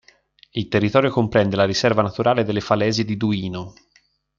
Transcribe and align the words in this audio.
Il 0.53 0.67
territorio 0.67 1.11
comprende 1.11 1.55
la 1.55 1.65
Riserva 1.65 2.01
naturale 2.01 2.43
delle 2.43 2.59
Falesie 2.59 3.05
di 3.05 3.17
Duino. 3.17 3.73